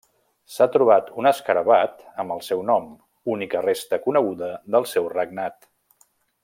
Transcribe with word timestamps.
S'ha 0.53 0.65
trobat 0.75 1.11
un 1.23 1.29
escarabat 1.31 2.01
amb 2.23 2.35
el 2.37 2.41
seu 2.47 2.65
nom, 2.71 2.89
única 3.35 3.61
resta 3.69 4.01
coneguda 4.07 4.51
del 4.77 4.93
seu 4.97 5.11
regnat. 5.17 5.71